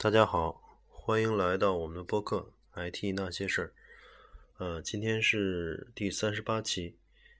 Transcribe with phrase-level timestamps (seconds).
[0.00, 2.52] 大家好，欢迎来到我们的播客
[2.90, 3.66] 《IT 那些事儿》。
[4.64, 6.94] 呃，今天是第三十八期，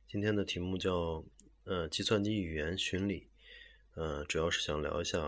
[0.09, 1.25] 今天的题目叫
[1.63, 3.29] “呃，计算机语言巡礼”。
[3.95, 5.21] 呃，主要是想聊一下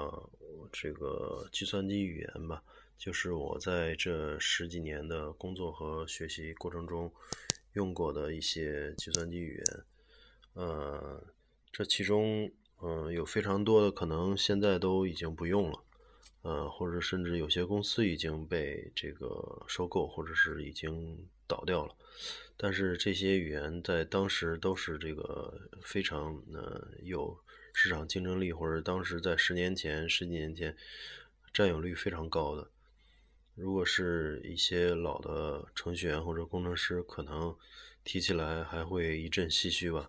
[0.72, 2.64] 这个计算机语言吧，
[2.98, 7.12] 就是我在这十几年的工作和学习过程中
[7.74, 9.84] 用过的一些计算机语言。
[10.54, 11.22] 呃，
[11.70, 12.50] 这其中，
[12.82, 15.84] 嗯，有非常多的可能现在都已经不用了。
[16.42, 21.94] 呃，或者甚至有些公司已经被这个收购，或者是已经倒掉了。
[22.56, 27.38] 但是这些语言在当时都是这个非常呃有
[27.74, 30.76] 市场竞争力，或者当时在十年前、十几年前
[31.52, 32.70] 占有率非常高的。
[33.54, 37.54] 如果是一些老的程序员或者工程师，可能
[38.02, 40.08] 提起来还会一阵唏嘘吧。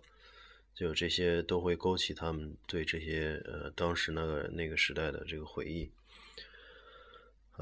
[0.74, 5.90] 就这些都会勾起他们对这些呃当时那个那个时代的这个回忆。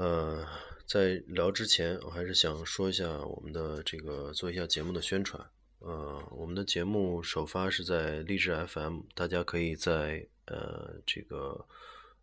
[0.01, 0.43] 呃，
[0.87, 5.39] 在聊之前，我还是想说一下我们的这个做一下节目的宣传。
[5.77, 11.63] 呃，我们的节目首发是在励志 FM，大家可以在呃这个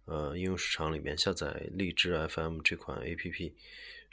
[0.07, 3.53] 呃应用市场里面下载励志 FM 这款 APP，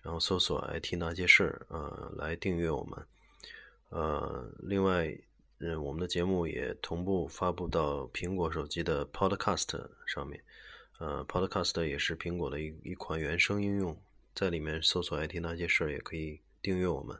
[0.03, 3.03] 然后搜索 IT 那些事儿，呃，来订阅我们。
[3.89, 5.07] 呃，另外，
[5.57, 10.39] 嗯，我们的节目也同步发布到苹果手机的 Podcast 上面。
[10.97, 13.97] 呃，Podcast 也是苹果的一一款原生应用，
[14.33, 17.19] 在里面搜索 IT 那些事儿也可以订阅我们。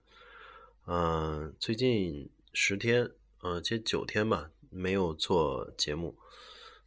[0.86, 6.16] 嗯，最近十天，呃，接九天吧，没有做节目。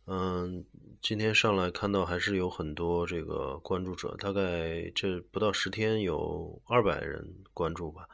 [0.06, 0.64] 嗯，
[1.02, 8.08] 今天上来看到还是有很多这个关注者，大概这不到十天有二百人关注吧。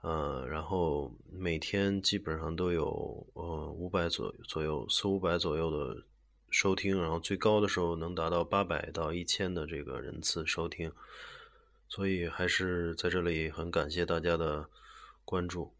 [0.00, 6.02] 呃，然后每天基本上都有呃五百左左右，四五百左右的。
[6.52, 10.92] 收听，然后最高的时候能达到八百到一千的这个人次收听，
[11.88, 14.68] 所以还是在这里很感谢大家的
[15.24, 15.72] 关注。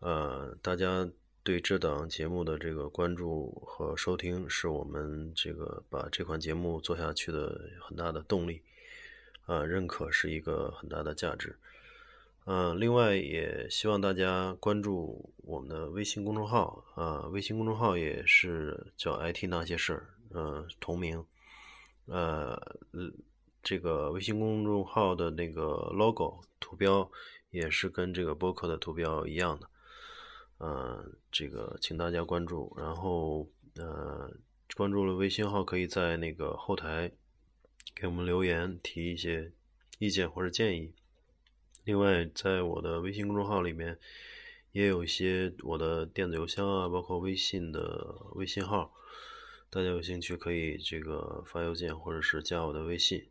[0.00, 1.08] 呃，大家
[1.42, 8.60] 对这档节目的这个关注和收听，是我们这个把这款节目做下去的很大的动力。
[9.46, 11.54] 啊，认可是一个很大的价值。
[12.46, 21.24] 嗯，另外也希望大家关注我们的微信公众号啊，微信公众号也是叫 IT 那些事儿，嗯，同名，
[22.04, 22.54] 呃，
[23.62, 27.10] 这个微信公众号的那个 logo 图标
[27.50, 29.66] 也是跟这个播客的图标一样的，
[30.58, 34.30] 嗯，这个请大家关注，然后呃，
[34.76, 37.10] 关注了微信号，可以在那个后台
[37.94, 39.50] 给我们留言，提一些
[39.98, 40.92] 意见或者建议。
[41.84, 43.98] 另外，在我的微信公众号里面，
[44.72, 48.90] 也有一些我的电子邮箱啊，包括微信的微信号，
[49.68, 53.28] 大家有兴趣可以这个发邮件或者是加我的微信。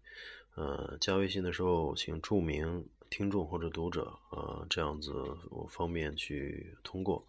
[0.54, 5.12] 呃，加微信的时候请注明听众或者读者，呃，这样子
[5.50, 7.26] 我方便去通过。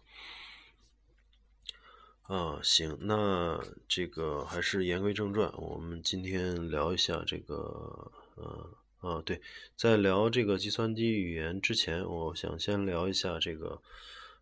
[2.21, 8.69] 啊，行，那这个还是言归正传，我们今天聊一下这个，呃。
[9.05, 9.39] 啊，对，
[9.75, 13.79] 在聊这个计算机语言之前，我想先聊一下这个，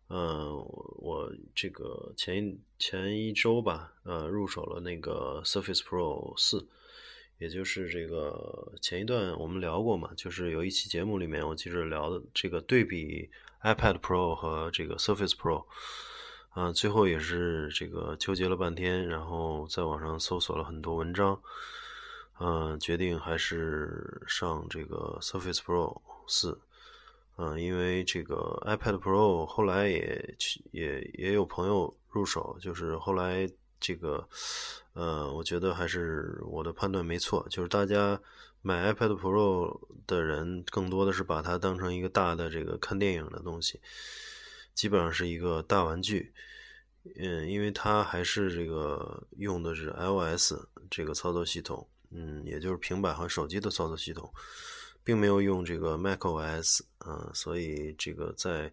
[0.08, 0.56] 嗯，
[0.96, 6.66] 我这个前一前一周吧，呃，入手了那个 Surface Pro 四，
[7.38, 13.28] 也就是这个前一段我们聊过嘛，就是有一期节目里面，我记着聊的这个对比
[13.62, 15.66] iPad Pro 和这个 Surface Pro，
[16.54, 21.38] 啊，最后也是这个纠结了半天，然后在网上搜索了很多文章。
[22.40, 26.60] 嗯，决定还是上这个 Surface Pro 四，
[27.36, 30.36] 嗯，因为这个 iPad Pro 后来也
[30.72, 33.48] 也也有朋友入手，就是后来
[33.78, 34.28] 这个，
[34.94, 38.20] 呃，我觉得还是我的判断没错，就是大家
[38.62, 43.80] 买 iPad Pro 的人更多的是把它当成一个大的这个看电影的东西，
[44.74, 46.32] 基本上是一个大玩具，
[47.16, 50.54] 嗯，因为它还是这个用的是 iOS
[50.90, 51.86] 这个操作系统。
[52.16, 54.32] 嗯，也就是平板和手机的操作系统，
[55.02, 58.72] 并没有用这个 macOS，嗯，所以这个在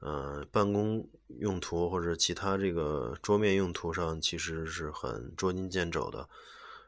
[0.00, 1.08] 呃办公
[1.38, 6.28] 用途或者其他这个桌面用途上，其实是很捉襟见肘的，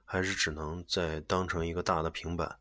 [0.05, 2.59] 还是只能再当成一个大的平板。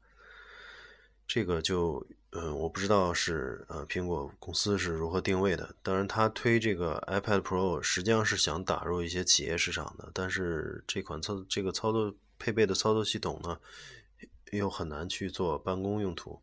[1.27, 5.75] 这个就，嗯，我不知道是呃苹果公司是如何定位的。
[5.83, 12.15] 当然，它推这个 iPad Pro 实际上是想打入一些企业市场的，但是这款操这个操作。
[12.37, 13.59] 配备的操作系统呢，
[14.51, 16.41] 又很难去做办公用途。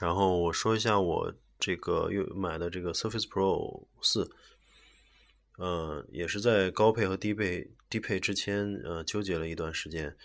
[0.00, 4.30] 然后我说一下我这个又买的这个 Surface Pro 四，
[5.58, 10.16] 呃，也是在高配和低配低配之间呃纠结了一段时间，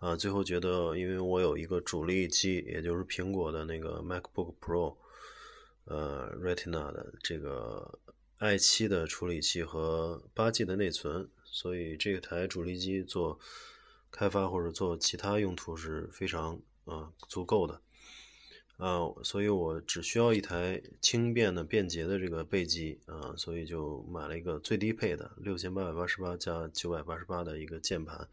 [0.00, 4.96] 啊，最后觉得因为我有一个主力机，也就是苹果的那个 MacBook Pro，
[5.84, 7.98] 呃，Retina 的这个
[8.40, 13.38] i7 的处理器和八 G 的内存，所以这台主力机做
[14.10, 17.80] 开发或者做其他用途是非常啊足够的。
[18.76, 28.28] 啊，所以我只需要一台轻便的、便捷的这个备机啊，所以就买了一个最低配的六千八百八十八加九百八十八的一个键盘。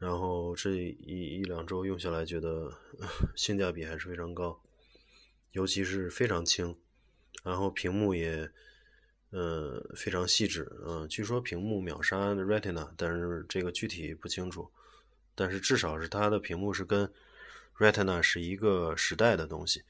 [0.00, 2.72] 然后这一一两周用下来，觉得
[3.36, 4.58] 性价比还是非常高，
[5.52, 6.74] 尤其是非常轻，
[7.42, 8.50] 然后屏幕也
[9.34, 14.70] 呃非常细致，嗯，据说屏幕秒杀 Retina，但是这个具体不清楚，
[15.34, 17.12] 但是至少是它的屏幕是跟。
[17.76, 19.82] Retina 是一个时代的东西，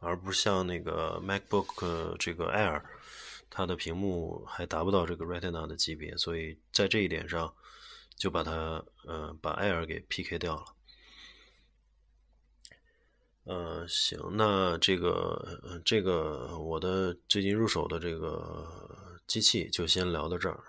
[0.00, 2.82] 而不像那个 MacBook 这个 Air，
[3.48, 7.54] 它的屏幕还达不到这个 Retina 的级别，所以在这一点上
[8.16, 10.64] 就把它呃把 Air 给 PK 掉了。
[13.50, 18.64] 呃，行，那这个这个我的最近入手的这个
[19.26, 20.62] 机器就先聊到这儿。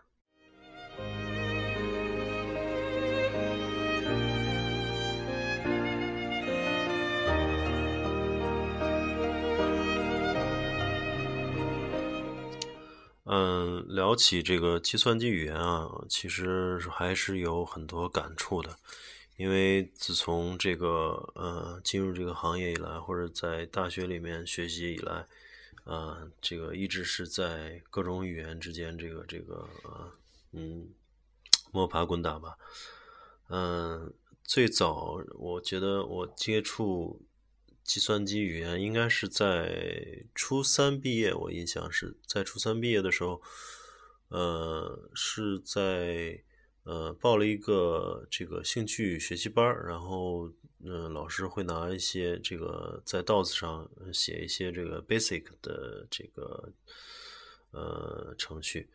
[13.26, 18.76] 嗯，聊起这个计算机语言啊，其实还是有很多感触的。
[19.38, 25.28] 因为自从这个呃进入这个行业以来，或者在大学里面学习以来，
[25.84, 30.12] 啊，这个一直是在各种语言之间这个这个呃
[30.52, 30.90] 嗯
[31.72, 32.58] 摸爬滚打吧。
[33.50, 34.14] 嗯，
[34.44, 37.22] 最早我觉得我接触。
[37.84, 43.42] 计算机语言应该是在初三毕业，我印象是在初三毕业的时候，
[44.30, 46.42] 呃，是在
[46.84, 50.52] 呃报了一个这个兴趣学习班然后
[50.84, 56.72] 嗯，老师会拿一些这个在 DOS 上写一些这个 basic 的这个
[57.72, 58.88] 呃程序，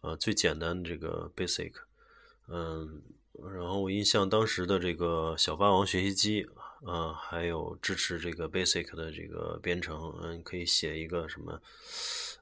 [0.00, 1.72] 啊，最简单的这个 basic，
[2.48, 3.02] 嗯，
[3.54, 6.46] 然后我印象当时的这个小霸王学习机。
[6.82, 11.60] 啊，还有支持这个 Basic 的这个编程，嗯，可以写一个什么，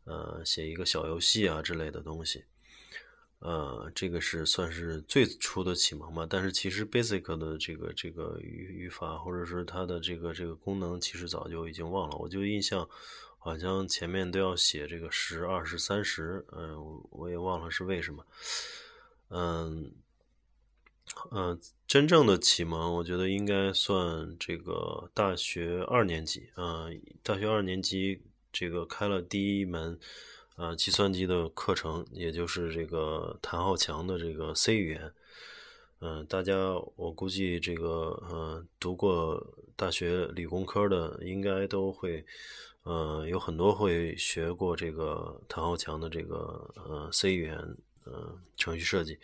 [0.04, 2.44] 呃，写一个小游戏啊之类的东西，
[3.40, 6.26] 呃，这个是算是最初的启蒙吧。
[6.28, 12.16] 但是其实 Basic 的这个这个语语法，或者是它的这个这个功能，其实早就已经忘了。
[12.16, 12.88] 我就印象
[13.38, 16.76] 好像前面都要写这个十、二十、三十，嗯，
[17.10, 18.26] 我也忘了是为什么，
[19.28, 19.92] 嗯。
[21.30, 26.50] 嗯，真正的启蒙，我觉得应该算这个大学二年级。
[26.54, 28.20] 嗯，大学二年级
[28.52, 29.98] 这个开了第一门
[30.58, 35.12] 啊计算机的课程，也就是这个谭浩强的这个 C 语言。
[36.00, 36.52] 嗯，大家
[36.96, 42.26] 我估计这个嗯读过大学理工科的，应该都会
[42.82, 47.56] 嗯有很多会学过这个谭浩强的这个呃 C 语言
[48.06, 49.16] 嗯程序设计。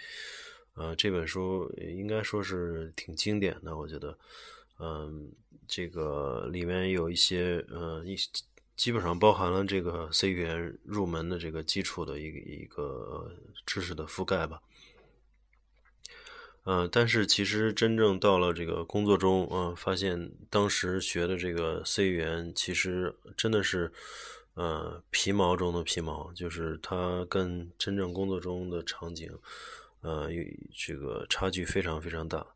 [0.75, 4.17] 呃，这本书应该说是挺经典的，我觉得，
[4.79, 5.33] 嗯，
[5.67, 8.17] 这个里面有一些，呃，一
[8.77, 13.31] 基本上包含了这个 C 语言入门的这个基础的一个一个
[13.65, 14.63] 知识的覆盖吧。
[16.65, 23.93] 呃，但是其实真正到了这个工作中，嗯，发现当时学的这个 C 语言其实真的是，
[24.55, 29.31] 呃，皮毛中的皮毛，就是它跟真正工作中的场景。
[30.01, 30.29] 呃，
[30.75, 32.47] 这个差距非常非常大，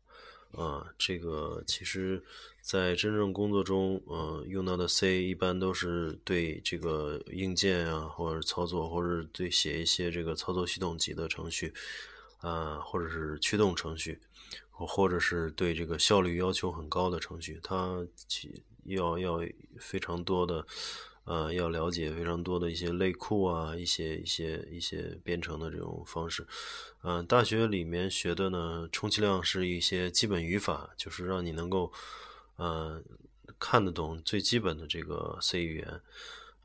[0.51, 2.23] 啊，这个其实，
[2.69, 11.73] 在真正工作中，呃，用到的 C 一般都是对这个硬件啊，或者操作，或者是对写一些这个操作系统级的程序，
[12.41, 14.19] 啊，或者是驱动程序，
[14.69, 18.05] 或者是对这个效率要求很高的程序，它
[18.83, 19.39] 要要
[19.79, 20.63] 非常多的。
[21.25, 26.47] 呃，要了解非常多的一些类库啊，一些一些一些编程的这种方式。
[27.03, 31.91] 嗯，大学里面学的呢，充其量是一些基本语法，就是让你能够，
[32.59, 33.01] 呃，
[33.57, 36.01] 看得懂最基本的这个 C 语言。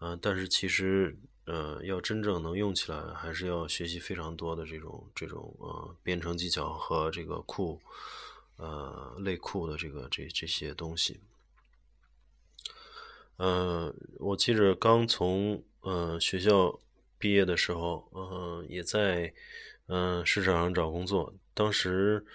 [0.01, 7.81] 嗯，但是其实，呃，要真正能用起来，还是要学习非常多的这种这种呃编程技巧和这个库，
[8.57, 11.21] 呃，类库的这个这这些东西。
[13.39, 16.79] 嗯，我记着刚从嗯学校
[17.19, 19.33] 毕业的时候，嗯，也在
[19.87, 21.33] 嗯市场上找工作。
[21.55, 22.27] 当时，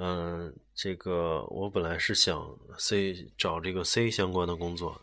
[0.00, 5.00] 嗯，这个我本来是想 C 找这个 C 相关的工作，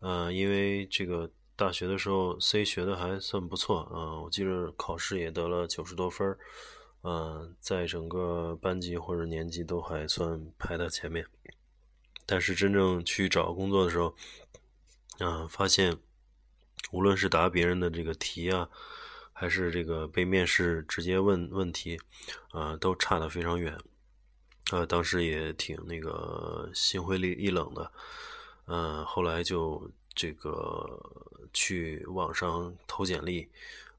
[0.00, 6.36] 嗯，因为这个大学的时候 C 学的还算不错，嗯，我记着考试也得了九十多分
[7.02, 11.24] 嗯，在整个班级或者年级都还算排在前面。
[12.26, 14.16] 但是真正去找工作的时候，
[15.20, 15.96] 嗯，发现
[16.90, 18.68] 无论是答别人的这个题啊，
[19.32, 22.00] 还是这个被面试直接问问题，
[22.50, 23.78] 啊，都差得非常远。
[24.72, 27.90] 呃，当时也挺那个心灰意冷的。
[28.66, 30.98] 嗯，后来就这个
[31.52, 33.48] 去网上投简历。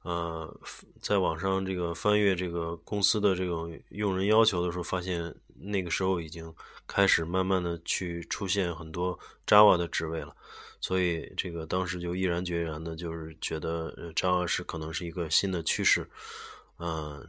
[0.02, 0.56] 呃，
[1.00, 6.54] 在网上这个翻阅这个公司的这种用人要求的时候，发现那个时候已经
[6.86, 9.18] 开始慢慢的去出现很多
[9.48, 10.36] Java 的职位了，
[10.80, 16.08] 所以这个当时就毅然决然的，就是觉得 Java 是可能是一个新的趋势，
[16.78, 17.28] 嗯，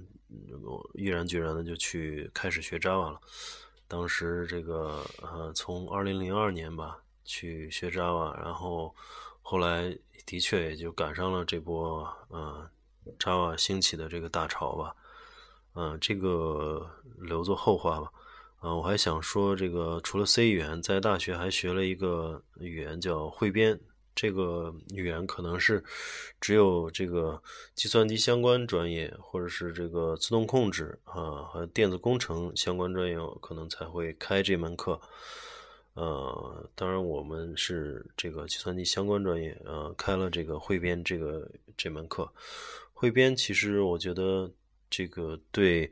[0.63, 3.19] 我毅然决然的就去开始学 Java 了。
[3.87, 8.93] 当时这个呃，从二零零二年吧去学 Java，然后。
[9.49, 12.69] 后来的确也就赶上了这波嗯
[13.17, 14.93] Java 兴起的这个大潮吧，
[15.73, 16.85] 嗯，这个
[17.17, 18.11] 留作后话吧。
[18.61, 23.79] 嗯，我还想说，这个除了 C 语言，在大学还学了一个语言叫汇编。
[24.17, 25.83] 这个语言可能是
[26.41, 27.39] 只有这个
[27.75, 34.99] 计算机相关专业，或者是这个自动控制啊和电子工程相关专业可能才会开这门课。
[35.93, 41.47] 呃，当然，我们是这个计算机相关专业，呃，开了这个汇编这个
[41.77, 42.27] 这门课。
[42.93, 44.51] 汇编其实我觉得
[44.89, 45.89] 这个对，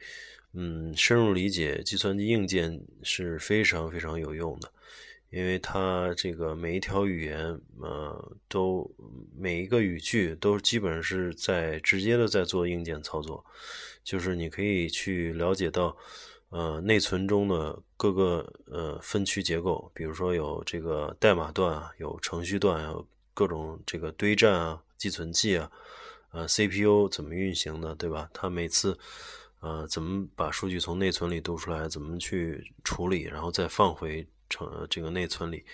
[0.54, 4.72] 嗯，深入理解计算机硬件是非常非常有用的，
[5.36, 8.90] 因为它这个每一条语言，呃，都
[9.38, 13.46] 每一个语句都基本上是在直接的在做硬件操作，
[14.02, 15.96] 就是你可以去了解到。
[16.50, 25.70] 呃，内存中的各个呃分区结构，比如说有这个代码段啊，有程序段，有各种这个堆栈啊、寄存器啊，
[26.32, 28.30] 呃，CPU 怎么运行的，对吧？
[28.32, 28.98] 它每次
[29.60, 35.66] 呃怎么把数据从内存里读出来，怎么去处理，然后再放回成这个内存里，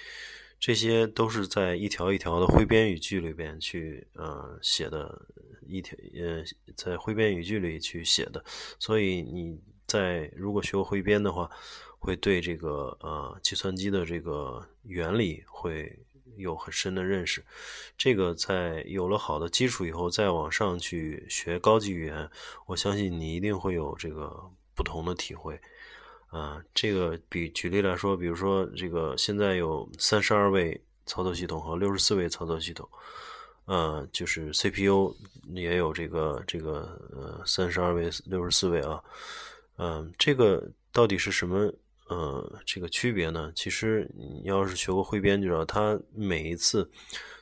[0.59, 5.25] 这些都是在一条一条的汇编语句里边去呃写的，
[5.67, 6.43] 一条呃
[6.75, 8.43] 在汇编语句里去写的，
[8.79, 9.59] 所以你。
[9.87, 11.51] 在如果学过汇编的话，
[11.99, 15.99] 会对这个呃计算机的这个原理会
[16.37, 17.43] 有很深的认识。
[17.97, 22.29] 这个在有了好的基础以后，再往上去学高级语言，
[22.67, 25.59] 我相信你一定会有这个不同的体会。
[26.31, 32.87] 啊，这个比举例来说，比如说这个现在有三十二位操作系统和六十四位操作系统，
[33.65, 35.13] 呃，就是 CPU
[35.53, 39.03] 也有这个这个呃三十二位、六十四位啊。
[39.77, 41.71] 嗯，这个到底是什么？
[42.07, 43.51] 呃，这个区别呢？
[43.55, 46.89] 其实你要是学过汇编，就知道它每一次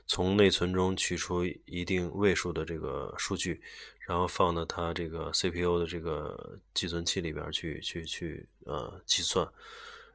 [0.09, 3.61] 从内存中取出一定位数的这个数据，
[4.05, 9.47] 然后放到它这个 CPU 的这个计算器里边去去去呃计算，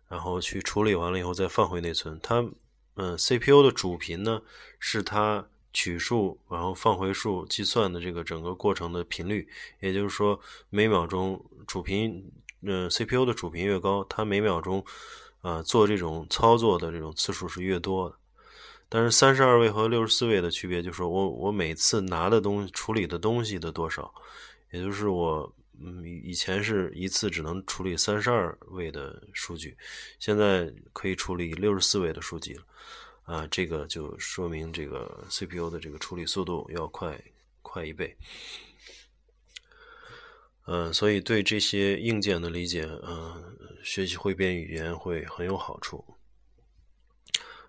[0.08, 2.20] 然后去处理完了以后再放回内存。
[2.22, 2.44] 它
[2.96, 4.42] 嗯，CPU 的主频呢
[4.78, 5.46] 是它。
[5.76, 9.48] 取数，然后放回数，计算的这个整个过程的频率，
[9.80, 10.38] 也就是说，
[10.70, 12.30] 每秒钟主频，
[12.64, 14.84] 呃，CPU 的主频越高，它每秒钟，
[15.40, 18.16] 啊，做这种操作的这种次数是越多的。
[18.88, 24.14] 但是三十二位和六十四位的区别，就是我我每次拿的东西、处理的东西的多少，
[24.70, 29.76] 也就是我，嗯，以前是一次只能处理三十二位的数据，
[30.20, 32.62] 现在可以处理六十四位的数据了。
[33.24, 37.18] 啊，这个就说明这个 CPU 的这个处理速度要快
[37.62, 38.16] 快一倍。
[40.66, 46.04] 嗯，所以对这些硬件的理解，嗯，学习汇编语言会很有好处。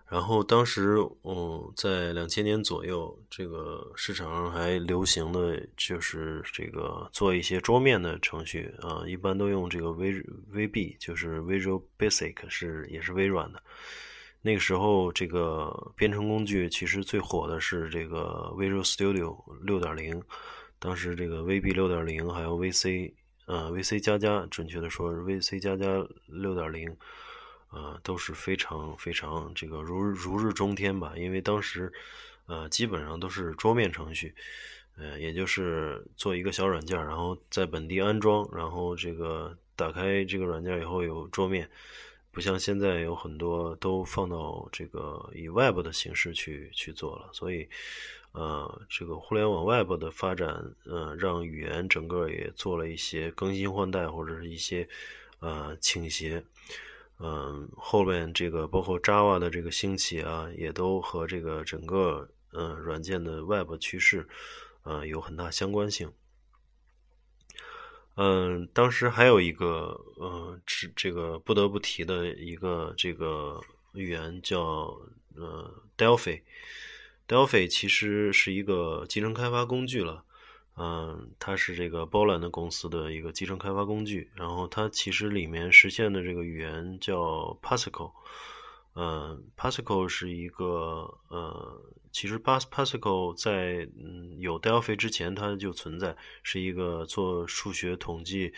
[0.07, 10.13] 然后当时，嗯，在两千年左右，这个市场上还流行的就是这个做一些桌面的程序啊，一般都用这个 V
[10.53, 13.61] VB，就是 Visual Basic，是也是微软的。
[14.43, 20.21] 那个时候，这个编程工具其实最火的是这个 Visual Studio 六点零，
[20.77, 23.11] 当时这个 VB 六点零还有 VC，
[23.47, 25.85] 呃，VC 加加，准确的说是 VC 加加
[26.27, 26.95] 六点零，
[27.75, 31.13] 呃，都是非常非常这个如如日中天吧。
[31.17, 31.91] 因为当时，
[32.47, 34.33] 呃，基本上都是桌面程序，
[34.97, 41.69] 呃，也就是做一个小软件，然后在本地安装，然后这个打开这个软件以后有桌面。
[42.31, 47.65] 不像现在有很多都放到这个以 Web 的形式去去做了，所以，
[48.33, 54.85] 呃，这个互联网 Web 的发展，呃，让语言整个也做了一些更新换代或者是一些
[55.39, 56.43] 呃倾斜，
[57.19, 64.27] 嗯，后面这个包括 Java 的这个兴起啊，也都和这个整个嗯软件的 Web 趋势，
[64.83, 66.11] 呃，有很大相关性。
[68.15, 73.61] 嗯，当时还有一个呃，是这个不得不提的一个这个
[73.93, 74.97] 语言叫
[75.35, 76.41] 呃 Delphi。
[77.27, 80.23] Delphi 其实是一个集成开发工具了，
[80.77, 84.29] 嗯，它是这个波兰的公司的一个集成开发工具。
[84.35, 88.11] 然后它其实里面实现的这个语言叫 Pascal。
[88.97, 91.81] 嗯，Pascal 是一个呃，
[92.13, 98.53] 其实 Pas Pascal 在嗯有 Delphi 之前它就存在，是一个做数学统计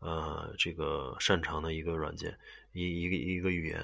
[0.00, 2.36] 呃这个擅长的一个软件
[2.72, 3.80] 一一个一个语言。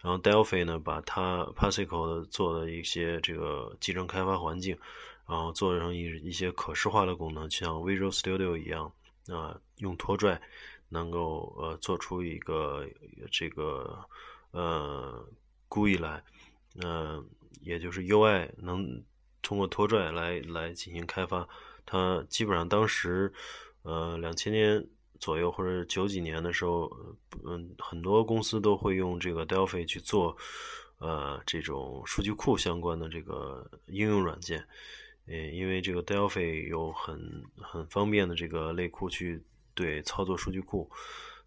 [0.00, 4.76] 然后 Delphi 呢把它 Pascal 做的一些这个集成开发环境，
[5.28, 8.92] 然后做成一一些可视化的功能，像 Visual Studio 一样
[9.28, 10.40] 啊，用拖拽
[10.88, 12.86] 能够呃做出一个
[13.30, 13.98] 这个
[14.50, 15.26] 呃。
[15.66, 16.22] 故意来，
[16.84, 17.20] 嗯，
[17.62, 19.02] 也就是 UI 能
[19.42, 21.48] 通过拖拽来来进行开发。
[21.84, 23.32] 它基本上当时，
[23.82, 24.86] 呃，两千年
[25.18, 26.88] 左右或者九几年的时候，
[27.44, 30.36] 嗯，很多公司都会用这个 Delphi 去做，
[30.98, 34.64] 呃，这种数据库相关的这个应用软件。
[35.26, 39.42] 嗯，因为这个 Delphi 有很很方便的这个类库去
[39.74, 40.90] 对操作数据库。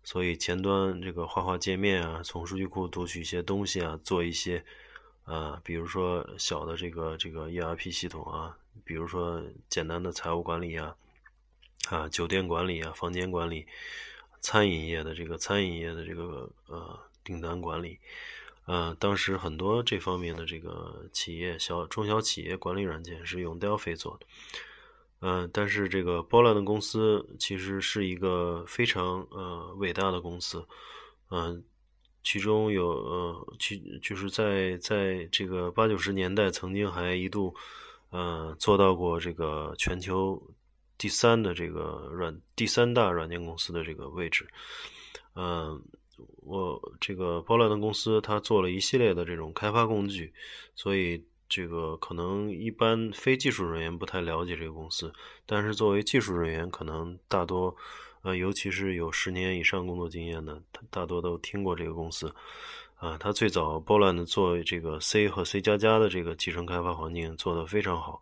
[0.03, 4.63] 所以前端这个画画界面啊，从数据库读取一些东西啊，做一些
[5.25, 10.95] 啊，比如说小的这个这个 ERP 系统啊，比如说简单的财务管理啊，
[11.89, 13.67] 啊酒店管理啊，房间管理，
[14.39, 17.99] 餐饮业的这个餐饮业的这个呃订单管理，
[18.67, 24.27] 嗯，当时很多这方面的这个企业小中小企业管理软件是用 Delphi 做的。
[25.19, 30.63] 嗯，但是这个波兰的公司其实是一个非常呃伟大的公司，
[31.31, 31.63] 嗯，
[32.21, 37.55] 其中有呃，其就是在在这个八九十年代，曾经还一度
[38.11, 40.39] 呃做到过这个全球
[40.99, 44.47] 第三的这个软第三大软件公司的这个位置，
[45.33, 45.81] 嗯，
[46.47, 50.33] 我这个波兰的公司它做了一系列的这种开发工具，
[50.73, 51.23] 所以。
[51.49, 55.13] 这个可能一般非技术人员不太了解这个公司，
[55.45, 57.73] 但是作为技术人员，可能大多，
[58.21, 62.29] 呃，尤其是有十年以上工作经验的，他大多都听过这个公司。
[62.95, 68.19] 啊，他最早 Boland 做这个 C 和 C 加加的这个集成开发环境做得非常好，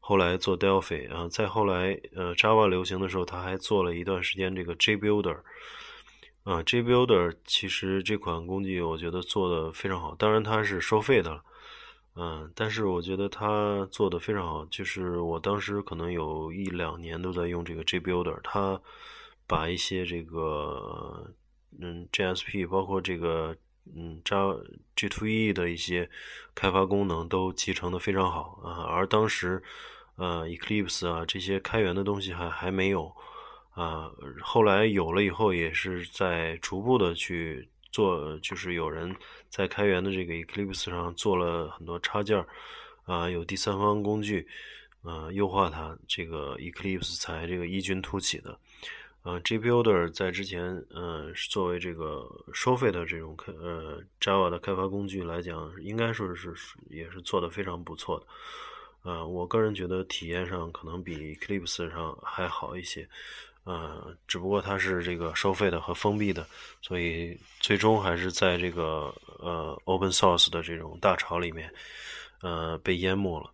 [0.00, 5.38] 后来做 Delphi，啊，再后来，呃，Java 流行的时候，他还做了一段时间这个 JBuilder。
[6.48, 11.42] 啊，JBuilder 其实这款工具我觉得做的非常好，当然它是收费的。
[12.14, 18.80] 嗯，但是我觉得它做的非常好，就是我当时可能有一两年都在用这个 JBuilder，它
[19.46, 21.30] 把一些这个
[21.78, 23.54] 嗯 JSP，包括这个
[23.94, 24.64] 嗯 Java
[24.96, 26.08] J2E 的一些
[26.54, 29.62] 开发功能都集成的非常好啊，而当时
[30.16, 33.14] 呃 Eclipse 啊这些开源的东西还还没有
[33.78, 34.10] 啊，
[34.42, 37.68] 后来有了以后也是在逐步的去。
[37.90, 39.16] 做就是有人
[39.48, 42.44] 在开源的这个 Eclipse 上做了很多插件
[43.06, 44.46] 啊，有第三方工具，
[45.02, 48.52] 啊，优化它，这个 Eclipse 才这个异军突起的。
[49.22, 56.52] 啊，JBuilder 在之前，呃，作为这个收费的这种开呃 Java 的开发工具来讲，应该说是
[56.90, 59.10] 也是做的非常不错的。
[59.10, 63.08] 啊，我个人觉得体验上可能比 Eclipse 上还好一些。
[63.68, 66.46] 呃，只不过它是这个收费的和封闭的，
[66.80, 71.70] 所以最终还是在这个呃 open source 的这种大潮里面，
[72.40, 73.50] 呃，被淹没了。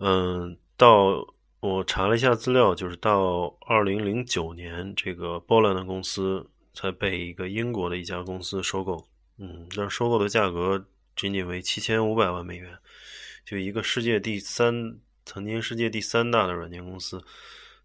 [0.00, 1.24] 嗯，到
[1.60, 9.06] 我查了一下资料，就是到二零零九年，这个波兰的公司才被一个英国的一家公司收购。
[9.38, 12.76] 嗯，但收购的价格仅仅为七千五百万美元，
[13.44, 17.24] 就一个世界第三，曾经世界第三大的软件公司。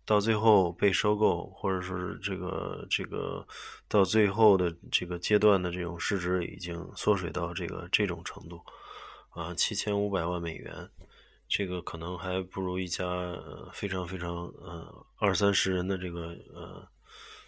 [0.10, 3.46] 到最后被收购，或者说是这个这个
[3.88, 8.60] 到最后的这个阶段的这种市值已经缩水到这个这种程度，
[9.30, 10.90] 啊，七千五百万美元，
[11.48, 13.06] 这个可能还不如一家
[13.72, 16.84] 非常非常呃二三十人的这个呃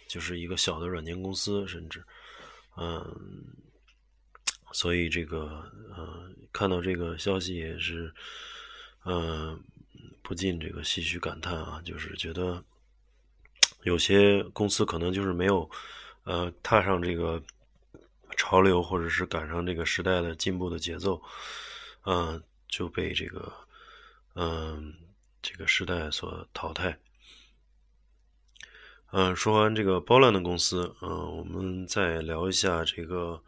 [0.06, 2.00] 就是一个小的软件公司，甚至
[2.76, 3.04] 嗯，
[4.70, 8.14] 所以这个呃看到这个消息也是
[9.04, 9.60] 嗯。
[10.22, 12.62] 不禁这个唏嘘感叹啊，就是觉得
[13.82, 15.68] 有些公司可能就是没有
[16.24, 17.42] 呃踏上这个
[18.36, 21.20] 潮流，或者是赶上这个时代的进步的节奏，
[22.06, 23.52] 嗯，就被这个
[24.34, 24.94] 嗯
[25.42, 26.96] 这个时代所淘汰。
[29.10, 33.42] 嗯，说完这个包兰的公司，嗯，我们再聊一下这个。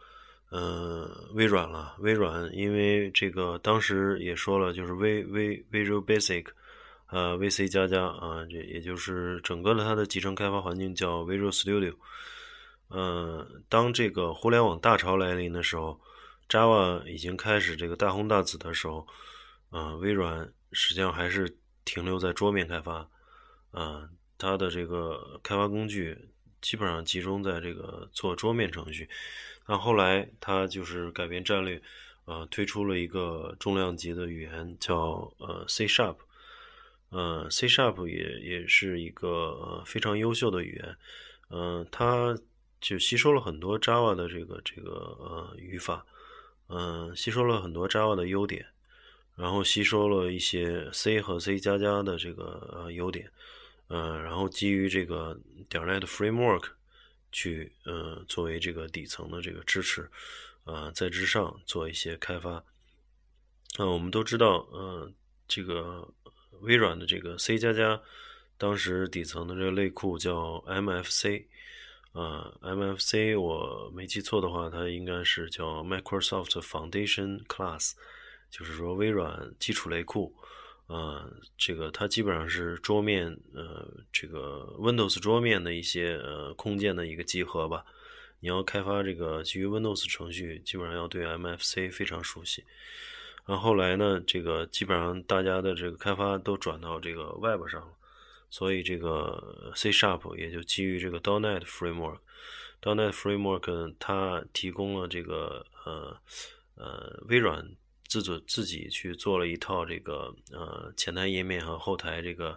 [0.57, 1.97] 嗯，微软了。
[1.99, 6.47] 微软因为这个当时也说了，就是微微 Visual Basic，
[7.15, 11.95] 呃，VC 加加啊，这也就是整个的它的集成开发环境叫 Visual Studio。
[12.91, 16.01] 嗯，当这个互联网大潮来临的时候
[16.49, 19.07] ，Java 已经开始这个大红大紫的时候，
[19.71, 23.09] 嗯，微软实际上还是停留在桌面开发，
[23.71, 26.19] 啊，它的这个开发工具
[26.61, 29.09] 基本上集中在这个做桌面程序。
[29.69, 31.81] 那后来它就是改变战略，
[32.25, 36.17] 呃，推出了一个重量级的语言叫呃 C Sharp，
[37.15, 40.97] 呃，C Sharp 也也是一个呃非常优秀的语言，
[41.49, 42.37] 嗯，它。
[42.81, 46.05] 就吸收了很多 Java 的这个这个呃语法，
[46.69, 48.67] 嗯，吸收了很多 Java 的优点，
[49.37, 53.33] 然后吸收了一些 C 和 C 加加的这个呃优点，
[53.89, 56.73] 嗯，然后基于这个点 net framework
[57.33, 60.11] 去呃作为这个底层的这个支持，
[60.65, 62.63] 啊，在之上做一些开发。
[63.79, 65.15] 嗯，我们都知道，嗯，
[65.49, 66.07] 这个
[66.61, 68.01] 微软的这个 C 加加
[68.57, 71.45] 当时底层的这个类库叫 MFC。
[72.13, 77.95] 呃，MFC 我没记错的话，它应该是叫 Microsoft Foundation Class，
[78.51, 80.33] 就是说微软基础类库。
[80.87, 87.85] 呃，这个它基本上是桌面，呃，这个 Windows 桌面的一些呃空间的一个集合吧。
[88.39, 92.63] 你要开发这个基于 Windows 程序，基本上要对 MFC 非常熟悉。
[93.47, 97.89] 然后后来呢，这个基本上大家的这个开发都转到这个 Web 上了。
[98.51, 106.17] 所以这个 C Sharp 也就基于这个 Donet Framework，Donet Framework 它提供了这个呃
[106.77, 107.69] 呃微软
[108.07, 112.57] 自主自己去做了一套这个呃前台页面和后台这个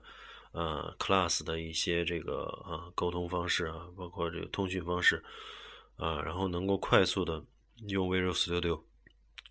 [0.51, 5.23] 呃 class 的一些这个呃沟通方式啊，包括这个通讯方式
[5.95, 7.43] 啊，然后能够快速的
[7.87, 8.81] 用 Visual Studio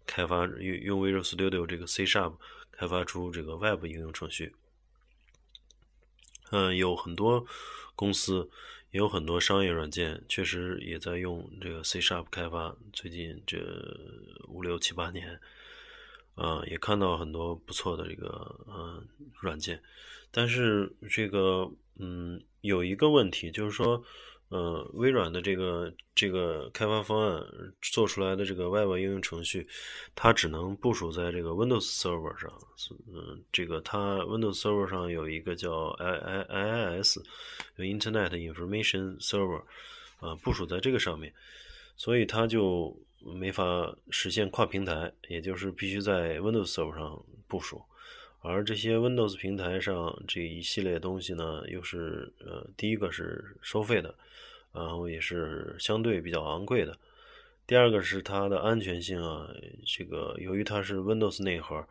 [0.07, 2.37] 开发用用 Visual Studio 这个 C Sharp
[2.71, 4.55] 开发出这个 Web 应用程序。
[6.51, 7.45] 嗯，有很多
[7.95, 8.49] 公司，
[8.92, 12.77] 也有很多商业软件，确实也在用这个 C Sharp 开发。
[12.92, 13.59] 最近这
[14.47, 15.40] 五六七八年，
[16.37, 19.07] 啊，也看到很多不错的这个嗯
[19.40, 19.83] 软件，
[20.31, 24.05] 但是这个嗯有一个问题，就是说。
[24.48, 27.44] 呃，微软的这个这个开发方案
[27.82, 29.66] 做出来的这个 Web 应用程序，
[30.14, 32.52] 它只能部署在这个 Windows Server 上。
[33.12, 36.44] 嗯，这个它 Windows Server 上有一个叫 I I
[37.00, 37.20] IIS
[37.74, 39.62] 有 Internet Information Server，
[40.20, 41.35] 啊，部署在这个上面，
[41.96, 47.82] 所以它就没法实现跨平台，也就是必须在 Windows Server 上部署。
[48.42, 54.14] 而这些 Windows 平台上这一系列东西呢，又是呃，第一个是收费的。
[54.77, 56.97] 然后也是相对比较昂贵的。
[57.67, 59.49] 第二个是它的安全性啊，
[59.85, 61.85] 这个由于它是 Windows 内核，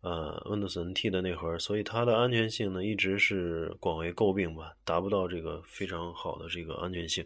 [0.00, 7.22] 呃，Windows NT 的内核，所以它的安全性呢一直是广为诟病吧，达不到这个非常好的这个安全性。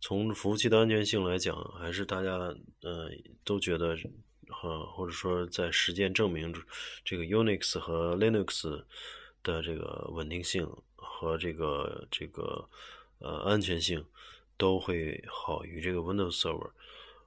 [0.00, 2.32] 从服务器的安全性来讲，还是大家
[2.82, 3.08] 呃
[3.44, 3.96] 都觉得，
[4.64, 6.52] 呃，或者说在实践证明，
[7.04, 8.82] 这个 Unix 和 Linux
[9.44, 12.68] 的这个稳定性和这个这个。
[13.20, 14.04] 呃，安全性
[14.56, 16.70] 都会好于这个 Windows Server，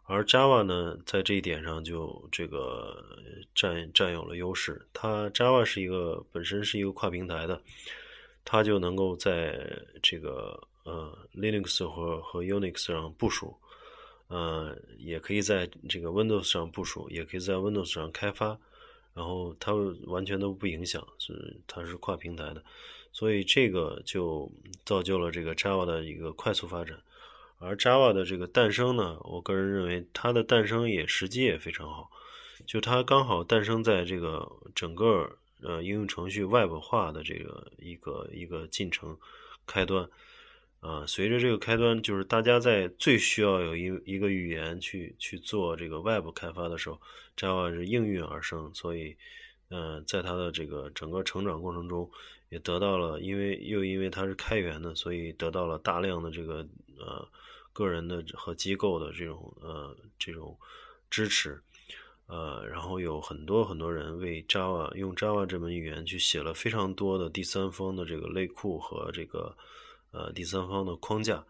[0.03, 3.03] 而 Java 呢，在这一点上就这个
[3.53, 4.85] 占占有了优势。
[4.93, 7.61] 它 Java 是一个本身是一个跨平台的，
[8.43, 9.67] 它就能够在
[10.01, 13.55] 这个呃 Linux 和和 Unix 上部署，
[14.27, 18.57] 呃，也可以在这个 Windows 上部署，也可以在 Windows 上开发，
[19.13, 19.73] 然后它
[20.05, 22.63] 完全都不影响，是它是跨平台的。
[23.11, 24.51] 所以这个就
[24.85, 26.97] 造就了这个 Java 的一个快速发展，
[27.59, 32.09] 而 Java 的这个诞生呢，我个人认为它的诞生也时机也非常好，
[32.65, 39.17] 就它刚好诞生在这个整个呃应用程序 Web 化的这个一个一个进程
[39.67, 40.09] 开端，
[40.79, 46.99] 啊，随着这个开端，就是大家在最需要有一一个语言去去做这个 Web 开发的时候
[47.37, 49.15] ，Java 是应运而生，所以，
[49.71, 52.07] 呃，在它的这个整个成长过程中。
[52.51, 56.67] 也得到了，因为又因为它是开源的，所以得到了大量的这个
[56.99, 57.25] 呃
[57.71, 60.57] 个人的和机构的这种呃这种
[61.09, 61.61] 支持，
[62.27, 69.55] 呃，然后有很多很多人为 Java 用 Java 这门语言去写了非常多的第三方的这个类库和这个
[70.11, 71.45] 呃第三方的框架，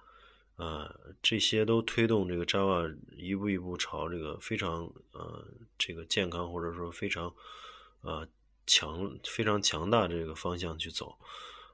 [0.57, 5.43] 呃，这些都推动这个 Java 一步一步朝这个非常呃
[5.79, 7.33] 这个健康或者说非常
[8.01, 8.27] 呃。
[8.67, 11.17] 强非常强大这个方向去走，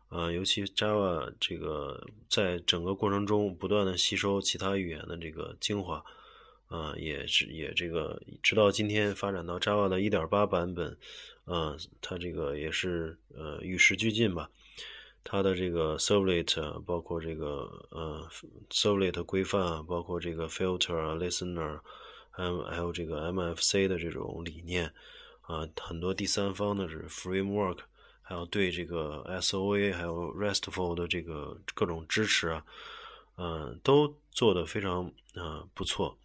[0.09, 6.03] 呃，尤其 Java 这个在整个过程中不断的吸收其他语言的这个精华，
[6.67, 10.97] 啊，也是也这个直到今天发展到 Java 的1.8版本，
[11.43, 14.49] 呃，它这个也是呃与时俱进吧。
[15.23, 18.27] 它的这个 Servlet 包括这个呃
[18.71, 21.81] Servlet 规范，包括这个 Filter 啊、Listener，
[22.31, 24.91] 还有还有这个 MFC 的这种理念
[25.47, 27.79] 啊，很多第三方的是 Framework，
[28.21, 32.65] 还有对这个 SOA 还有 RESTful 的这个各种支持啊，
[33.37, 36.17] 嗯，都做得非常啊不错。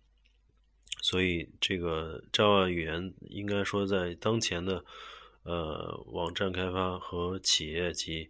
[1.00, 4.85] 所以，这个 Java 语言应该说在当前的
[5.42, 8.28] 呃网站开发和企业级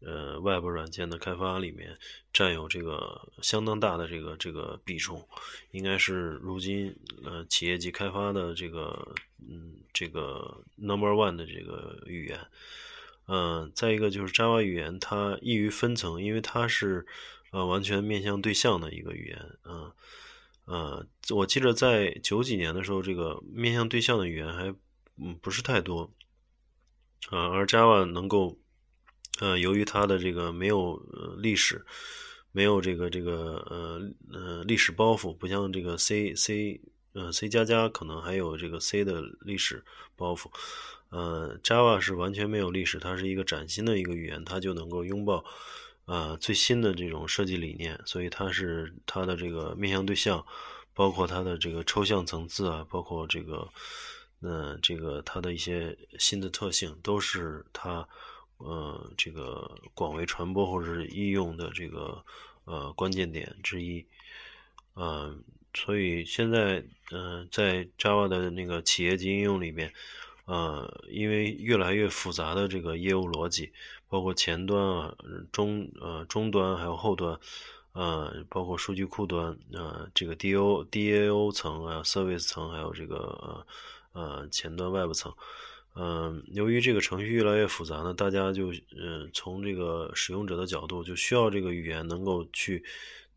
[0.00, 1.98] 呃 Web 软件的开发里面，
[2.32, 5.28] 占有这个相当大的这个这个比重，
[5.72, 9.14] 应该是如今呃企业级开发的这个
[9.48, 12.40] 嗯这个 Number One 的这个语言。
[13.26, 17.06] 嗯，再一个就是 Java 语言它易于分层，因为它是
[17.50, 19.92] 呃完全面向对象的一个语言，嗯。
[20.66, 24.74] 呃，我记得在九几年的时候，这个面向对象的语言还
[25.18, 26.10] 嗯不是太多，
[27.28, 28.56] 啊，而 Java 能够，
[29.40, 30.96] 呃，由于它的这个没有
[31.36, 31.84] 历史，
[32.50, 36.80] 没有这个这个呃呃历史包袱，不像这个 C C
[37.14, 39.82] 呃 C 加加可能还有这个 C 的历史
[40.14, 40.50] 包袱，
[41.08, 45.44] 呃，Java 是完全没有历史，它是一个崭新的一个语言，它就能够拥抱。
[46.06, 50.44] 啊，最新的这种设计理念，所以它是它的这个面向对象，
[50.92, 53.66] 包括它的这个抽象层次啊，包括这个，
[54.40, 58.06] 呃，这个它的一些新的特性，都是它
[58.58, 62.22] 呃这个广为传播或者是应用的这个
[62.66, 64.04] 呃关键点之一。
[64.96, 65.42] 嗯，
[65.74, 69.92] 所以现在嗯，在 Java 的那个企业级应用里边。
[70.46, 73.72] 呃，因为越来越复杂的这个业务逻辑，
[74.10, 75.16] 包括前端啊、
[75.50, 77.40] 中呃终端还有后端，
[77.92, 83.66] 呃，包括数据库端，呃，这个 DO DAO 层啊、Service 层，还有这个
[84.12, 85.32] 呃前端 Web 层，
[85.94, 92.84] 嗯，由于这个程序越来越复杂呢，大家就嗯从这个使用者的角度，就需要这个语言能够去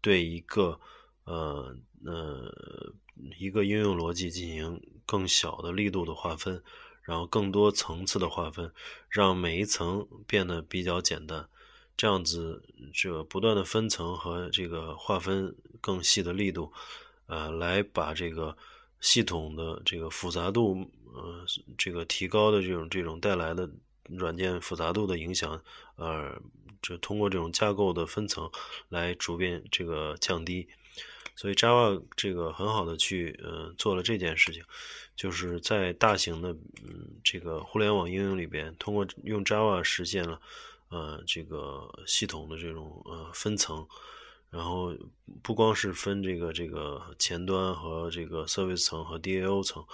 [0.02, 0.78] 对一个
[1.24, 1.74] 呃
[2.06, 2.94] 呃
[3.40, 6.64] 一个应用逻辑进行更小的力度的划分。
[7.04, 8.70] 然后更多层次的划分，
[9.10, 11.48] 让每一层变得比较简单，
[11.96, 12.62] 这样子
[12.94, 16.70] 这不断的分层和这个划分更细的力度，
[17.28, 18.58] 呃，来把这个
[19.00, 21.46] 系统的这个复杂度，呃，
[21.78, 23.70] 这个提高的这种这种带来的
[24.10, 25.64] 软件复杂度的影响，
[25.96, 26.38] 呃，
[26.82, 28.52] 就通过这种架构的分层
[28.90, 30.68] 来逐渐这个降低。
[31.38, 34.64] 所以 Java 这个很好的去呃做了这件事情，
[35.16, 36.52] 就是在大型的
[36.84, 40.42] 嗯这个互联网应用里边，通过用 Java 实现了
[40.90, 43.88] 呃这个系统的这种呃分层，
[44.50, 44.94] 然后
[45.44, 49.86] 不光是分这个这个前端和这个 Service 层和 DAO 层，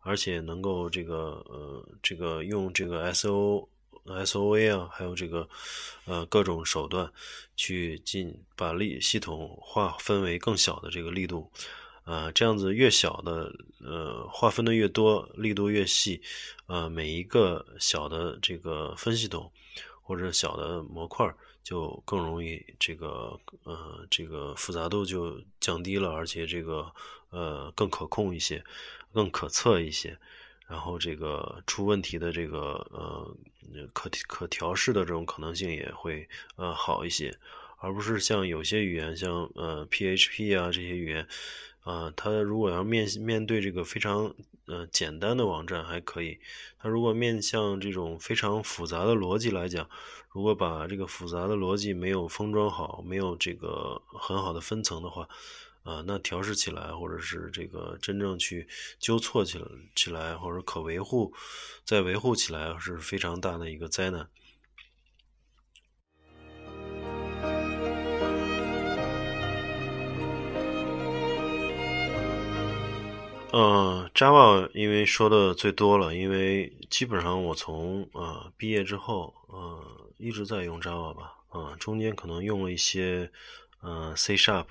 [0.00, 3.68] 而且能够这个呃这个用这个 SO。
[4.04, 5.48] SOA 啊，还有这个，
[6.06, 7.12] 呃，各种手段
[7.56, 11.50] 去进把力系统划分为更小的这个力度，
[12.04, 13.52] 啊，这样子越小的，
[13.84, 16.22] 呃，划分的越多，力度越细，
[16.66, 19.52] 呃，每一个小的这个分系统
[20.02, 26.90] 或者小的模块就更容易这个，呃，这个复杂度就降低了，而且这个，
[27.28, 28.64] 呃，更可控一些，
[29.12, 30.18] 更可测一些。
[30.68, 33.36] 然后这个出问题的这个呃
[33.94, 37.34] 可可调试的这种可能性也会呃好一些，
[37.78, 41.26] 而不是像有些语言像呃 PHP 啊这些语言
[41.84, 44.34] 啊，它如果要面面对这个非常
[44.66, 46.38] 呃简单的网站还可以，
[46.78, 49.88] 它如果面向这种非常复杂的逻辑来讲，
[50.28, 55.28] 如果把这个复杂的逻辑没有封装好，没有这个很好的分层的话。
[55.88, 59.64] 啊，那调试起来，或者是这个真正去纠错起来
[59.96, 61.32] 起来，或者可维护，
[61.82, 64.28] 再维护起来是非常大的一个灾难。
[73.50, 83.32] 嗯，Java 因为说的最多了，因为基本上我从呃毕业之后，呃一直在用 Java 吧，啊中间可能用了一些
[83.80, 84.66] 呃 C Sharp。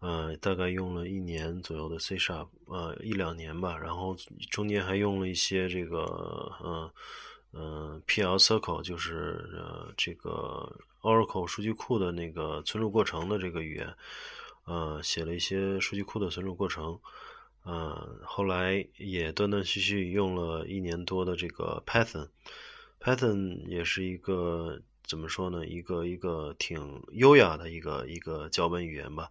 [0.00, 3.76] 呃，大概用了一年左右的 C Sharp，呃，一两年吧。
[3.78, 4.16] 然后
[4.50, 5.98] 中间还用了一些这个，
[6.60, 6.92] 呃，
[7.52, 13.94] 呃，PL Circle，就是呃这个 Oracle 数据库的那个存储过程的这个语言，
[14.64, 16.98] 呃，写了一些数据库的存储过程。
[17.62, 25.66] 呃，后来也断断续续用了一年多的这个 Python，Python 也是一个怎么说呢？
[25.66, 29.30] 一个一个挺优雅的一个一个脚本语言吧。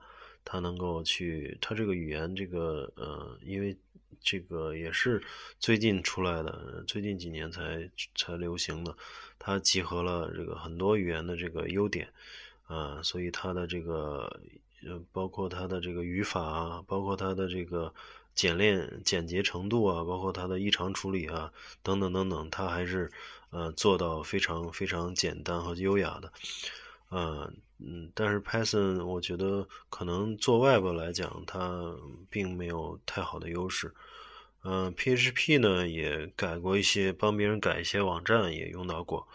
[0.51, 3.77] 它能够去，它这个语言这个呃，因为
[4.19, 5.21] 这个也是
[5.59, 8.97] 最近出来的，最近几年才才流行的，
[9.37, 12.11] 它集合了这个很多语言的这个优点
[12.65, 14.41] 啊，所以它的这个
[14.83, 17.93] 呃，包括它的这个语法啊，包括它的这个。
[18.35, 21.51] 简练、简洁程度啊，包括它的异常处理啊，
[21.83, 23.11] 等等等等，它还是
[23.49, 26.31] 呃做到非常非常简单和优雅的，
[27.09, 31.95] 呃嗯，但是 Python 我觉得可能做 Web 来讲，它
[32.29, 33.93] 并没有太好的优势。
[34.63, 39.27] 嗯，PHP 呢也改过一些，帮别人改一些网站也用到过。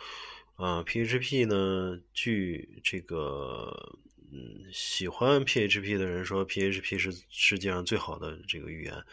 [0.57, 3.99] 呃，PHP 呢，据这个。
[4.73, 9.05] 喜欢 PHP 的人说 PHP 是世界上最好的这个语言，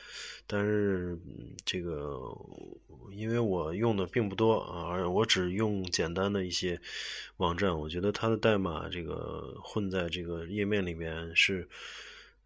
[0.47, 1.17] 但是
[1.65, 2.19] 这个
[3.12, 6.79] 因为我用的并不多啊，而我只用简单的一些
[7.38, 11.67] 网站，我觉得它的代码这个混在这个页面里面是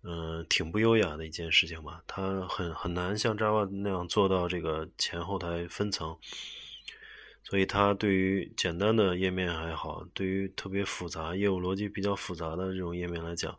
[0.04, 6.18] 嗯挺不优雅的一件事情吧，它很很难像 Java 那样做到这个前后台分层。
[7.48, 13.56] 所以它对于简单的页面还好，对于特别复杂、业务逻辑比较复杂的这种页面来讲，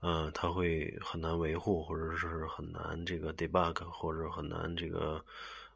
[0.00, 5.22] 嗯，它会很难维护，或者是很难这个 debug，或者很难这个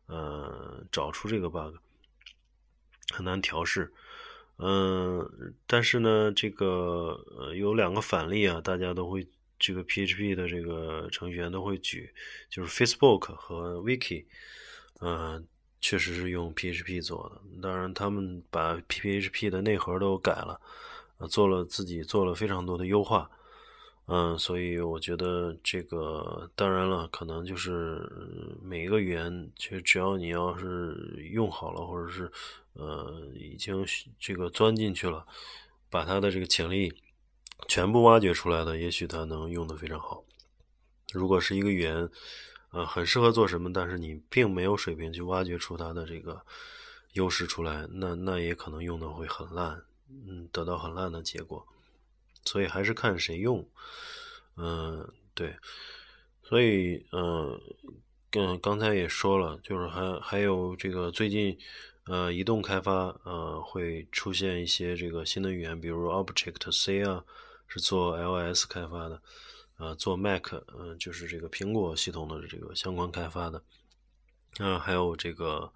[0.07, 1.75] 呃找出这个 bug，
[3.13, 3.93] 很难调试。
[4.57, 9.29] 嗯，但是呢，这个呃有两个反例啊，大家都会
[9.59, 12.11] 这个 PHP 的这个程序员都会举，
[12.49, 14.25] 就是 Facebook 和 Wiki，
[15.03, 15.47] 嗯。
[15.85, 20.59] 确实是用 PHP 做的，当然他们把 PHP 的内核都改了，
[21.29, 23.31] 做了自己做了非常多的优化，
[24.07, 28.11] 嗯，所以我觉得这个当然了，可能就是
[28.63, 30.95] 每一个语言，其实只要你要是
[31.31, 32.33] 用好了，或者是
[32.73, 33.85] 呃已经
[34.19, 35.27] 这个钻进去了，
[35.91, 36.91] 把它的这个潜力
[37.69, 40.25] 全部挖掘出来的，也许它能用的非常好。
[41.13, 42.09] 如果是一个语言，
[42.75, 43.73] 呃，很适合做什么？
[43.73, 46.45] 但是你并没有水平去挖掘出它的这个
[47.13, 51.67] 优势出来，那那也可能用的会很烂，嗯，得到很烂的结果。
[52.45, 53.67] 所以还是看谁用，
[54.57, 55.57] 嗯，对。
[56.43, 57.59] 所以，嗯，
[58.31, 61.57] 跟刚才也说了，就是还还有这个最近，
[62.05, 67.25] 呃，移动开发，呃，会出现一些这个新的语言，比如 Object C 啊，
[67.67, 69.23] 是做 iOS 开发的。
[69.77, 73.61] 呃，做 Mac，嗯，就是这个苹果系统的这个相关开发的，
[74.61, 75.73] 嗯，还有这个，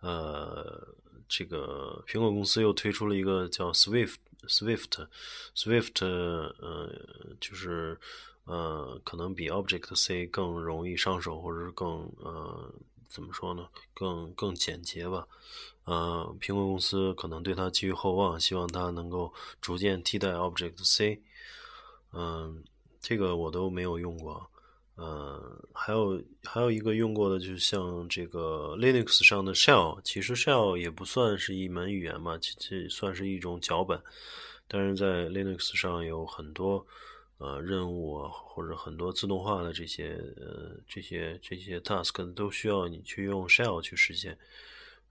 [0.00, 0.94] 呃，
[1.26, 6.94] 这个苹果公司又推出了一个叫 Swift，Swift，Swift，呃，
[7.40, 7.98] 就是
[8.44, 12.70] 呃，可能比 Object C 更容易上手，或者是更呃，
[13.08, 13.66] 怎么说呢？
[13.94, 15.26] 更更简洁吧。
[15.84, 19.32] 呃，苹果公司可能对它寄予厚望，希望它能够
[19.62, 21.22] 逐渐替代 Object C。
[22.12, 22.62] 嗯。
[23.00, 24.44] 这个我都没有用过，
[24.96, 25.40] 呃，
[25.72, 34.02] 还有还有一个用过的，就是像这个 Linux 上的 Shell，其实 Shell 也不算是一门语言嘛，其实算是一种脚本，
[34.66, 36.84] 但是在 Linux 上有很多
[37.38, 44.36] 呃任务啊，或者很多自动化的这些呃这些这些 task 都需要你去用 Shell 去实现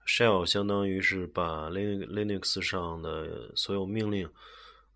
[0.06, 4.28] ，Shell 相当于是把 Linux 上的所有命令，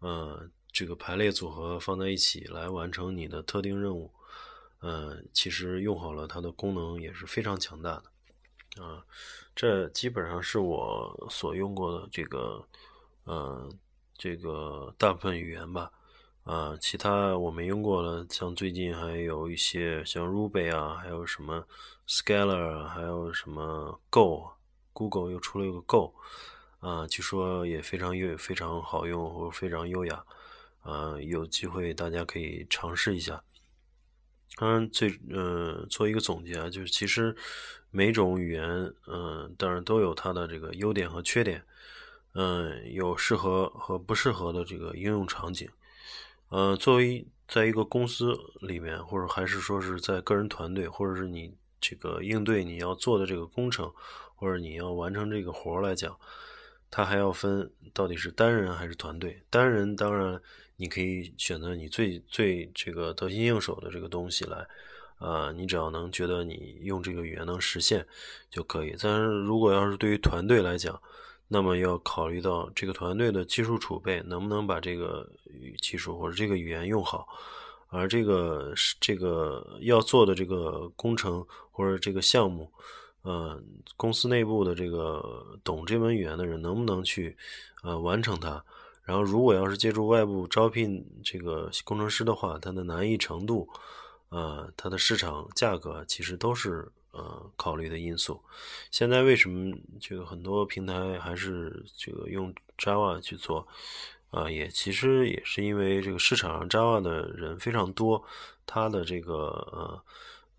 [0.01, 0.47] 呃。
[0.73, 4.11] 这个排列组合放在一起来完成你的特定任务，
[4.81, 8.03] 呃，其实用好了它的功能也是非常强大
[8.77, 9.05] 的，啊，
[9.55, 12.67] 这基本上是我所用过的这个，
[13.25, 13.69] 呃，
[14.17, 15.93] 这个大部分语言吧，
[16.45, 21.67] 啊，其他我没用过的，像最近还有一些像 Ruby 啊，还有什么
[22.09, 26.15] Scala，还有什么 Go，Google 又出了一个 Go，
[26.81, 30.25] 啊，据说也非常优，非常好用，或者非常优雅。
[30.83, 33.43] 啊，有机会大家可以尝试一下。
[34.57, 37.35] 当然，最呃做一个总结啊，就是其实
[37.91, 41.65] 每种语言，嗯，当然都有它的这个优点和缺点，
[42.35, 45.67] 嗯，有适合和不适合的这个应用场景。
[46.51, 53.91] 呃，作为在一个公司里面，或者还是说是在个人团队，或者是你这个应对你要做的这个工程，
[54.35, 56.15] 或者你要完成这个活来讲，
[56.91, 59.43] 它还要分到底是单人还是团队。
[59.49, 60.43] 单人当然。
[60.77, 64.67] 你可以选择你最最这个得心应手的这个东西来，
[65.19, 68.07] 啊，你只要能觉得你用这个语言能实现
[68.51, 68.97] 就可以。
[68.99, 71.01] 但是如果要是对于团队来讲，
[71.49, 75.31] 那么要考虑到这个团队的技术储备能不能把这个
[75.81, 77.29] 技术或者这个语言用好，
[77.89, 82.73] 而这个这个要做的这个工程或者这个项目，
[83.21, 83.63] 呃，
[83.97, 87.37] 公司内部的这个懂这门语言的人能不能去
[87.83, 88.65] 呃完成它？
[89.05, 93.69] 然后，如果要是借助外部招聘这个工程师的话，它的难易程度，
[94.29, 98.41] 呃，它的市场价格其实都是呃考虑的因素。
[98.93, 103.67] 现在为什么这个很多平台还是这个用 Java 去做？
[104.31, 108.25] 啊，也其实也是因为这个市场上 Java 的人非常多，
[108.65, 109.35] 它的这个
[109.73, 110.03] 呃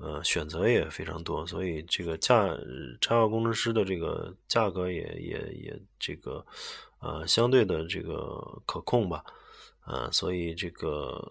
[0.05, 2.49] 呃选择也非常多，所以这个价
[2.99, 6.45] Java 工程师的这个价格也也也这个。
[7.03, 9.25] 呃，相对的这个可控吧，
[9.85, 11.21] 呃，所以这个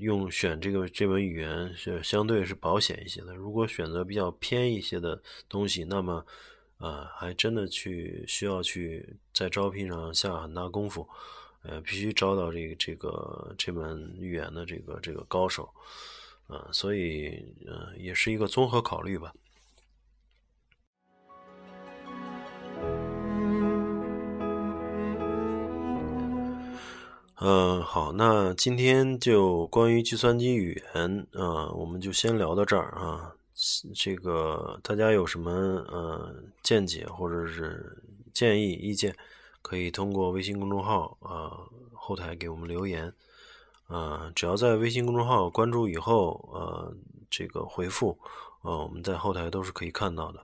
[0.00, 3.32] 用选这个这门语言是相对是保险一些的。
[3.36, 6.26] 如果选择比较偏一些的东西，那么
[6.78, 11.08] 呃，还真的去需要去在招聘上下很大功夫，
[11.62, 15.72] 呃，必须招到这个这个这门语言的这个这个高手，
[16.48, 19.32] 呃，所以呃，也是一个综合考虑吧。
[27.44, 33.34] 嗯，好，那今天就关于计算机语言，啊，我们就先聊到这儿啊。
[33.96, 38.00] 这个大家有什么呃见解或者是
[38.32, 39.16] 建议意见，
[39.60, 43.12] 可以通过微信公众号啊后台给我们留言。
[43.88, 46.94] 啊，只要在微信公众号关注以后，呃，
[47.28, 48.16] 这个回复，
[48.60, 50.38] 呃，我们在后台都是可以看到的。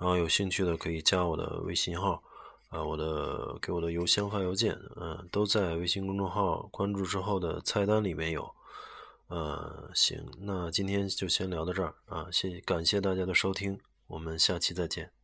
[0.00, 2.20] 然后有兴趣的可以加我的微信号。
[2.74, 8.52] 啊，我的给我的邮箱发邮件，嗯，都在微信公众号关注之后的菜单里面有，
[9.28, 15.23] 呃，行，那今天就先聊到这儿啊，谢谢，感谢大家的收听，我们下期再见。